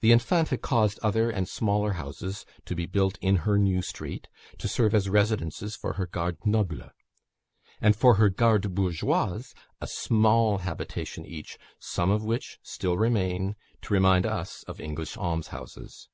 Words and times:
The 0.00 0.10
Infanta 0.10 0.58
caused 0.58 0.98
other 1.00 1.30
and 1.30 1.48
smaller 1.48 1.92
houses 1.92 2.44
to 2.64 2.74
be 2.74 2.86
built 2.86 3.16
in 3.20 3.36
her 3.46 3.56
new 3.56 3.82
street, 3.82 4.26
to 4.58 4.66
serve 4.66 4.96
as 4.96 5.08
residences 5.08 5.76
for 5.76 5.92
her 5.92 6.06
"garde 6.08 6.38
noble;" 6.44 6.90
and 7.80 7.94
for 7.94 8.14
her 8.16 8.30
"garde 8.30 8.74
bourgeoise," 8.74 9.54
a 9.80 9.86
small 9.86 10.58
habitation 10.58 11.24
each, 11.24 11.56
some 11.78 12.10
of 12.10 12.24
which 12.24 12.58
still 12.64 12.98
remain, 12.98 13.54
to 13.82 13.94
remind 13.94 14.26
us 14.26 14.64
of 14.64 14.80
English 14.80 15.16
almshouses. 15.16 16.08